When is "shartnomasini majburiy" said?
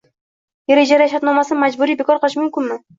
1.13-2.03